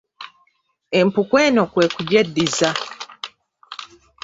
[0.99, 2.69] Empuku eno kwe kugyeddiza